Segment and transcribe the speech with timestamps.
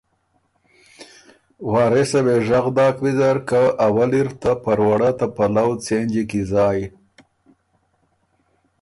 [1.71, 6.83] وارثه وې ژغ داک ویزرکه ”اول اِر ته پروړۀ ته پلؤ څېنجی کی زایٛ“